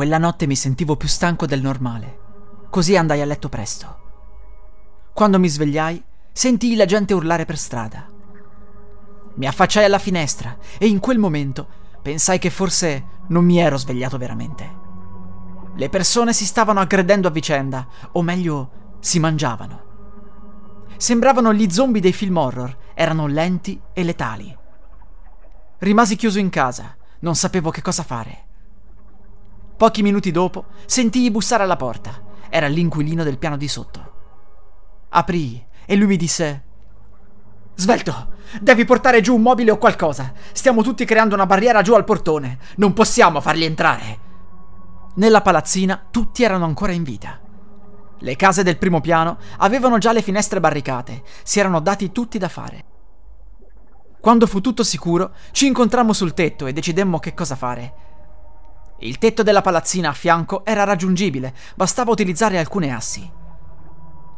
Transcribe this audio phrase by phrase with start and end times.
[0.00, 2.18] Quella notte mi sentivo più stanco del normale,
[2.70, 3.98] così andai a letto presto.
[5.12, 6.02] Quando mi svegliai,
[6.32, 8.08] sentii la gente urlare per strada.
[9.34, 11.68] Mi affacciai alla finestra e in quel momento
[12.00, 14.74] pensai che forse non mi ero svegliato veramente.
[15.74, 19.82] Le persone si stavano aggredendo a vicenda, o meglio, si mangiavano.
[20.96, 24.58] Sembravano gli zombie dei film horror, erano lenti e letali.
[25.76, 28.48] Rimasi chiuso in casa, non sapevo che cosa fare.
[29.80, 32.20] Pochi minuti dopo sentii bussare alla porta.
[32.50, 34.12] Era l'inquilino del piano di sotto.
[35.08, 36.64] Aprii e lui mi disse:
[37.76, 38.28] Svelto,
[38.60, 40.34] devi portare giù un mobile o qualcosa.
[40.52, 42.58] Stiamo tutti creando una barriera giù al portone.
[42.76, 44.18] Non possiamo farli entrare.
[45.14, 47.40] Nella palazzina tutti erano ancora in vita.
[48.18, 52.50] Le case del primo piano avevano già le finestre barricate, si erano dati tutti da
[52.50, 52.84] fare.
[54.20, 58.08] Quando fu tutto sicuro, ci incontrammo sul tetto e decidemmo che cosa fare.
[59.02, 63.28] Il tetto della palazzina a fianco era raggiungibile, bastava utilizzare alcune assi.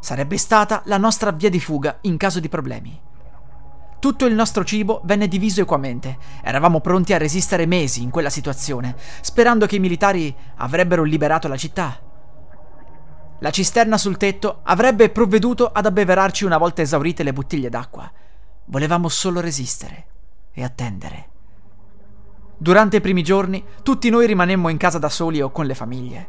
[0.00, 3.00] Sarebbe stata la nostra via di fuga in caso di problemi.
[4.00, 6.18] Tutto il nostro cibo venne diviso equamente.
[6.42, 11.56] Eravamo pronti a resistere mesi in quella situazione, sperando che i militari avrebbero liberato la
[11.56, 12.00] città.
[13.40, 18.10] La cisterna sul tetto avrebbe provveduto ad abbeverarci una volta esaurite le bottiglie d'acqua.
[18.66, 20.06] Volevamo solo resistere
[20.52, 21.28] e attendere.
[22.60, 26.28] Durante i primi giorni tutti noi rimanemmo in casa da soli o con le famiglie.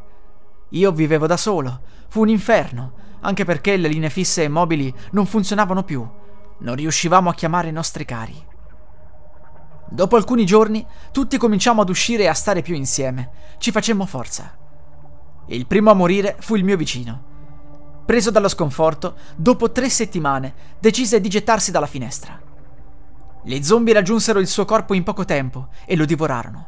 [0.69, 5.25] Io vivevo da solo, fu un inferno, anche perché le linee fisse e mobili non
[5.25, 6.07] funzionavano più,
[6.59, 8.45] non riuscivamo a chiamare i nostri cari.
[9.89, 14.55] Dopo alcuni giorni tutti cominciamo ad uscire e a stare più insieme, ci facemmo forza.
[15.47, 17.23] Il primo a morire fu il mio vicino.
[18.05, 22.48] Preso dallo sconforto, dopo tre settimane decise di gettarsi dalla finestra.
[23.41, 26.67] Gli zombie raggiunsero il suo corpo in poco tempo e lo divorarono.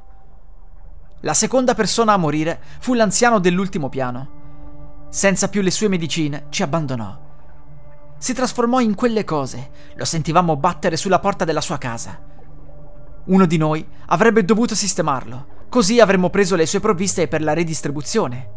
[1.21, 4.39] La seconda persona a morire fu l'anziano dell'ultimo piano.
[5.09, 7.19] Senza più le sue medicine, ci abbandonò.
[8.17, 12.17] Si trasformò in quelle cose, lo sentivamo battere sulla porta della sua casa.
[13.25, 18.49] Uno di noi avrebbe dovuto sistemarlo, così avremmo preso le sue provviste per la redistribuzione.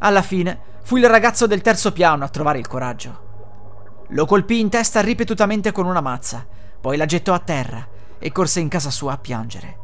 [0.00, 3.28] Alla fine fu il ragazzo del terzo piano a trovare il coraggio.
[4.08, 7.86] Lo colpì in testa ripetutamente con una mazza poi la gettò a terra
[8.18, 9.78] e corse in casa sua a piangere.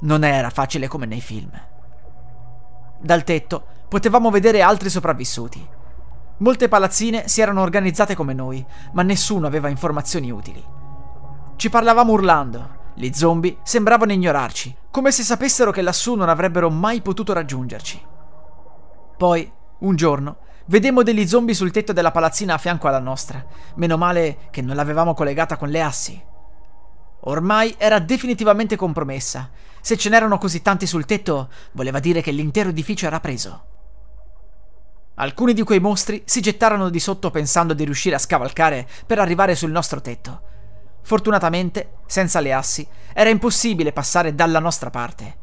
[0.00, 1.50] Non era facile come nei film.
[3.00, 5.66] Dal tetto potevamo vedere altri sopravvissuti.
[6.38, 10.64] Molte palazzine si erano organizzate come noi, ma nessuno aveva informazioni utili.
[11.56, 12.76] Ci parlavamo urlando.
[12.94, 18.04] Gli zombie sembravano ignorarci, come se sapessero che lassù non avrebbero mai potuto raggiungerci.
[19.16, 23.42] Poi, un giorno, Vedemmo degli zombie sul tetto della palazzina a fianco alla nostra.
[23.76, 26.22] Meno male che non l'avevamo collegata con le assi.
[27.20, 29.48] Ormai era definitivamente compromessa.
[29.80, 33.64] Se ce n'erano così tanti sul tetto, voleva dire che l'intero edificio era preso.
[35.14, 39.54] Alcuni di quei mostri si gettarono di sotto pensando di riuscire a scavalcare per arrivare
[39.54, 40.42] sul nostro tetto.
[41.00, 45.34] Fortunatamente, senza le assi, era impossibile passare dalla nostra parte.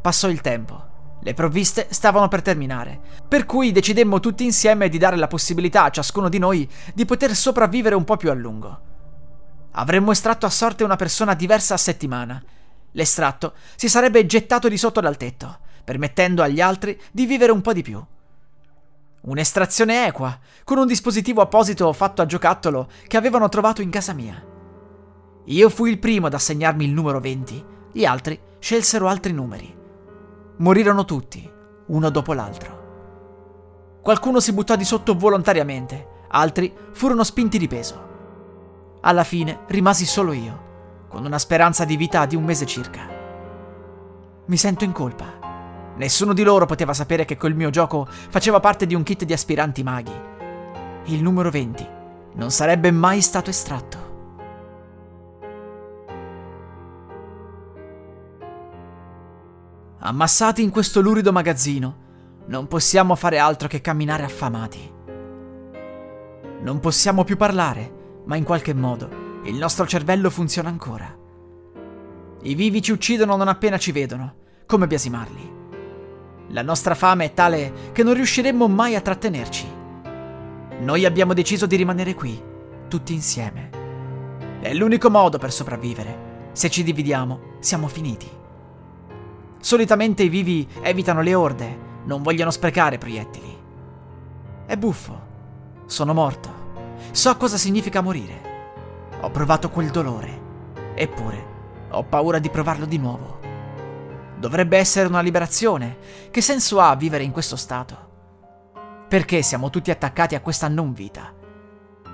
[0.00, 0.88] Passò il tempo.
[1.22, 2.98] Le provviste stavano per terminare,
[3.28, 7.34] per cui decidemmo tutti insieme di dare la possibilità a ciascuno di noi di poter
[7.34, 8.80] sopravvivere un po' più a lungo.
[9.72, 12.42] Avremmo estratto a sorte una persona diversa a settimana.
[12.92, 17.74] L'estratto si sarebbe gettato di sotto dal tetto, permettendo agli altri di vivere un po'
[17.74, 18.02] di più.
[19.22, 24.42] Un'estrazione equa, con un dispositivo apposito fatto a giocattolo che avevano trovato in casa mia.
[25.44, 29.79] Io fui il primo ad assegnarmi il numero 20, gli altri scelsero altri numeri.
[30.60, 31.50] Morirono tutti,
[31.86, 33.98] uno dopo l'altro.
[34.02, 38.98] Qualcuno si buttò di sotto volontariamente, altri furono spinti di peso.
[39.00, 43.08] Alla fine rimasi solo io, con una speranza di vita di un mese circa.
[44.44, 45.94] Mi sento in colpa.
[45.96, 49.32] Nessuno di loro poteva sapere che quel mio gioco faceva parte di un kit di
[49.32, 50.12] aspiranti maghi.
[51.04, 51.88] Il numero 20
[52.34, 54.09] non sarebbe mai stato estratto.
[60.10, 61.96] Ammassati in questo lurido magazzino,
[62.46, 64.92] non possiamo fare altro che camminare affamati.
[66.62, 69.08] Non possiamo più parlare, ma in qualche modo
[69.44, 71.16] il nostro cervello funziona ancora.
[72.42, 74.34] I vivi ci uccidono non appena ci vedono,
[74.66, 75.52] come biasimarli.
[76.48, 79.68] La nostra fame è tale che non riusciremmo mai a trattenerci.
[80.80, 82.42] Noi abbiamo deciso di rimanere qui,
[82.88, 83.70] tutti insieme.
[84.58, 86.50] È l'unico modo per sopravvivere.
[86.50, 88.38] Se ci dividiamo, siamo finiti.
[89.60, 93.58] Solitamente i vivi evitano le orde, non vogliono sprecare proiettili.
[94.64, 95.28] È buffo.
[95.84, 96.48] Sono morto.
[97.10, 98.48] So cosa significa morire.
[99.20, 100.48] Ho provato quel dolore.
[100.94, 101.46] Eppure,
[101.90, 103.38] ho paura di provarlo di nuovo.
[104.38, 105.98] Dovrebbe essere una liberazione.
[106.30, 108.08] Che senso ha vivere in questo stato?
[109.08, 111.34] Perché siamo tutti attaccati a questa non vita?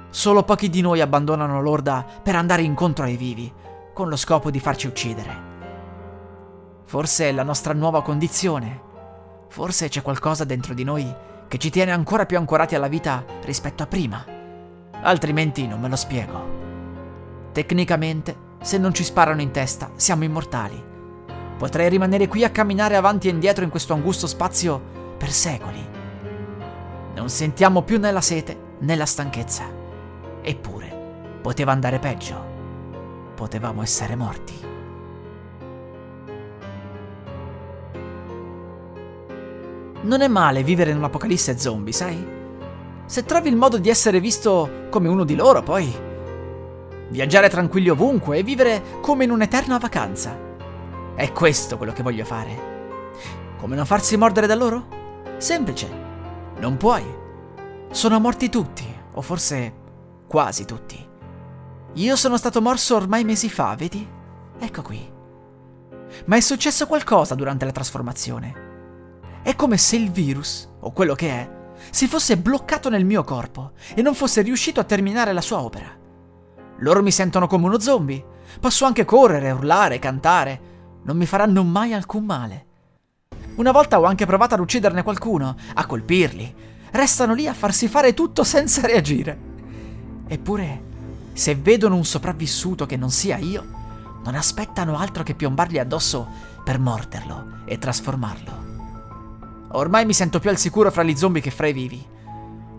[0.08, 3.52] Solo pochi di noi abbandonano l'orda per andare incontro ai vivi,
[3.94, 5.56] con lo scopo di farci uccidere.
[6.88, 8.81] Forse è la nostra nuova condizione.
[9.49, 11.12] Forse c'è qualcosa dentro di noi
[11.49, 14.25] che ci tiene ancora più ancorati alla vita rispetto a prima.
[15.03, 17.50] Altrimenti non me lo spiego.
[17.50, 20.81] Tecnicamente, se non ci sparano in testa, siamo immortali.
[21.59, 24.81] Potrei rimanere qui a camminare avanti e indietro in questo angusto spazio
[25.19, 25.85] per secoli.
[27.17, 29.65] Non sentiamo più né la sete né la stanchezza.
[30.41, 32.55] Eppure, poteva andare peggio.
[33.35, 34.75] Potevamo essere morti.
[40.06, 42.25] Non è male vivere in un'apocalisse zombie, sai?
[43.06, 45.93] Se trovi il modo di essere visto come uno di loro, poi...
[47.08, 50.38] Viaggiare tranquilli ovunque e vivere come in un'eterna vacanza.
[51.17, 52.75] È questo quello che voglio fare.
[53.58, 54.87] Come non farsi mordere da loro?
[55.38, 55.88] Semplice.
[56.61, 57.05] Non puoi.
[57.91, 59.75] Sono morti tutti, o forse
[60.29, 61.05] Quasi tutti.
[61.94, 64.06] Io sono stato morso ormai mesi fa, vedi?
[64.61, 65.12] Ecco qui.
[66.26, 68.65] Ma è successo qualcosa durante la trasformazione.
[69.46, 71.50] È come se il virus, o quello che è,
[71.90, 75.88] si fosse bloccato nel mio corpo e non fosse riuscito a terminare la sua opera.
[76.78, 78.25] Loro mi sentono come uno zombie.
[78.58, 80.60] Posso anche correre, urlare, cantare.
[81.04, 82.66] Non mi faranno mai alcun male.
[83.54, 86.52] Una volta ho anche provato ad ucciderne qualcuno, a colpirli.
[86.90, 89.38] Restano lì a farsi fare tutto senza reagire.
[90.26, 90.82] Eppure,
[91.34, 93.64] se vedono un sopravvissuto che non sia io,
[94.25, 96.26] non aspettano altro che piombargli addosso
[96.64, 98.65] per morderlo e trasformarlo.
[99.72, 102.04] Ormai mi sento più al sicuro fra gli zombie che fra i vivi.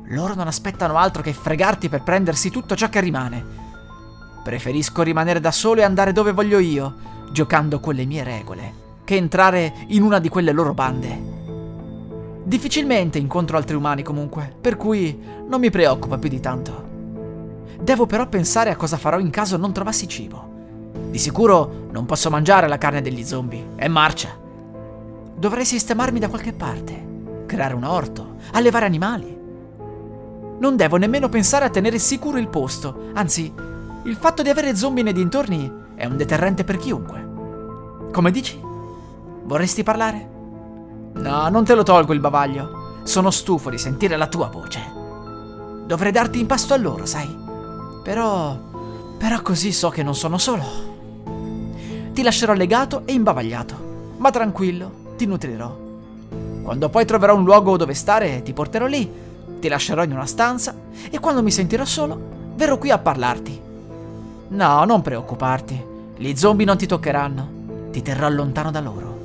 [0.10, 3.46] Loro non aspettano altro che fregarti per prendersi tutto ciò che rimane.
[4.44, 6.96] Preferisco rimanere da solo e andare dove voglio io,
[7.32, 8.74] giocando con le mie regole,
[9.04, 11.36] che entrare in una di quelle loro bande.
[12.46, 16.86] Difficilmente incontro altri umani comunque, per cui non mi preoccupa più di tanto.
[17.82, 20.56] Devo però pensare a cosa farò in caso non trovassi cibo.
[21.10, 24.46] Di sicuro non posso mangiare la carne degli zombie, è marcia.
[25.38, 29.38] Dovrei sistemarmi da qualche parte, creare un orto, allevare animali.
[30.58, 33.54] Non devo nemmeno pensare a tenere sicuro il posto, anzi,
[34.06, 38.10] il fatto di avere zombie nei dintorni è un deterrente per chiunque.
[38.12, 38.60] Come dici?
[39.44, 40.30] Vorresti parlare?
[41.14, 43.02] No, non te lo tolgo il bavaglio.
[43.04, 44.82] Sono stufo di sentire la tua voce.
[45.86, 47.30] Dovrei darti in pasto a loro, sai?
[48.02, 48.58] Però...
[49.20, 50.66] però così so che non sono solo.
[52.12, 55.86] Ti lascerò legato e imbavagliato, ma tranquillo, ti nutrirò.
[56.64, 59.12] Quando poi troverò un luogo dove stare, ti porterò lì,
[59.60, 60.74] ti lascerò in una stanza
[61.10, 63.62] e quando mi sentirò solo, verrò qui a parlarti.
[64.50, 65.84] No, non preoccuparti,
[66.16, 67.50] gli zombie non ti toccheranno,
[67.92, 69.18] ti terrò lontano da loro.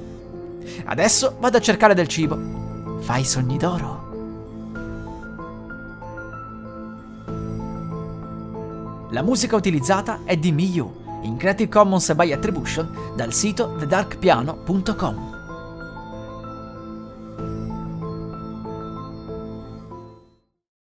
[0.85, 2.39] Adesso vado a cercare del cibo.
[3.01, 4.11] Fai sogni d'oro.
[9.11, 10.91] La musica utilizzata è di Miyu,
[11.23, 15.42] in Creative Commons by Attribution dal sito thedarkpiano.com.